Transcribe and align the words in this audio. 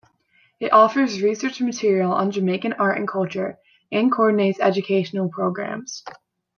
It 0.59 0.73
offers 0.73 1.21
research 1.21 1.61
material 1.61 2.11
on 2.11 2.31
Jamaican 2.31 2.73
art 2.73 2.97
and 2.97 3.07
culture, 3.07 3.59
and 3.91 4.11
coordinates 4.11 4.59
educational 4.59 5.29
programmes. 5.29 6.03